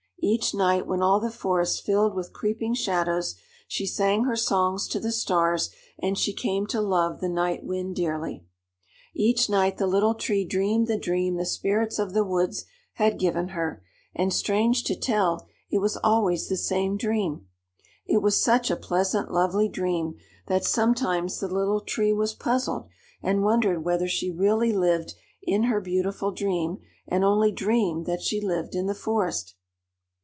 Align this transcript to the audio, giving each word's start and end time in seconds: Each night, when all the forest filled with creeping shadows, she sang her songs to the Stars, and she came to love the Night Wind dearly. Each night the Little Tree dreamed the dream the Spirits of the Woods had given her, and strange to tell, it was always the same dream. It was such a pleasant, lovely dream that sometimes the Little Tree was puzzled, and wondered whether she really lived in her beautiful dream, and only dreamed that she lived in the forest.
Each 0.23 0.53
night, 0.53 0.85
when 0.85 1.01
all 1.01 1.19
the 1.19 1.31
forest 1.31 1.83
filled 1.83 2.13
with 2.13 2.31
creeping 2.31 2.75
shadows, 2.75 3.33
she 3.67 3.87
sang 3.87 4.25
her 4.25 4.35
songs 4.35 4.87
to 4.89 4.99
the 4.99 5.11
Stars, 5.11 5.71
and 5.97 6.15
she 6.15 6.31
came 6.31 6.67
to 6.67 6.79
love 6.79 7.21
the 7.21 7.27
Night 7.27 7.63
Wind 7.63 7.95
dearly. 7.95 8.45
Each 9.15 9.49
night 9.49 9.79
the 9.79 9.87
Little 9.87 10.13
Tree 10.13 10.45
dreamed 10.45 10.85
the 10.85 10.95
dream 10.99 11.37
the 11.37 11.45
Spirits 11.47 11.97
of 11.97 12.13
the 12.13 12.23
Woods 12.23 12.65
had 12.93 13.17
given 13.17 13.47
her, 13.49 13.81
and 14.13 14.31
strange 14.31 14.83
to 14.83 14.95
tell, 14.95 15.47
it 15.71 15.79
was 15.79 15.97
always 16.03 16.47
the 16.49 16.55
same 16.55 16.97
dream. 16.97 17.47
It 18.05 18.21
was 18.21 18.39
such 18.39 18.69
a 18.69 18.75
pleasant, 18.75 19.31
lovely 19.33 19.67
dream 19.69 20.17
that 20.45 20.63
sometimes 20.63 21.39
the 21.39 21.47
Little 21.47 21.81
Tree 21.81 22.13
was 22.13 22.35
puzzled, 22.35 22.85
and 23.23 23.41
wondered 23.41 23.83
whether 23.83 24.07
she 24.07 24.29
really 24.29 24.71
lived 24.71 25.15
in 25.41 25.63
her 25.63 25.81
beautiful 25.81 26.31
dream, 26.31 26.77
and 27.07 27.23
only 27.23 27.51
dreamed 27.51 28.05
that 28.05 28.21
she 28.21 28.39
lived 28.39 28.75
in 28.75 28.85
the 28.85 28.93
forest. 28.93 29.55